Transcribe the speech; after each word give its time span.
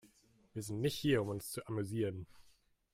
Wir 0.53 0.63
sind 0.63 0.81
nicht 0.81 0.95
hier, 0.95 1.21
um 1.21 1.27
uns 1.27 1.51
zu 1.51 1.63
amüsieren. 1.67 2.25